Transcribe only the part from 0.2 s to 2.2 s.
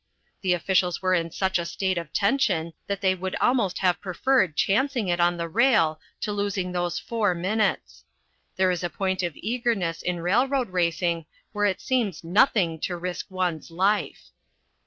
The officials were in such a state of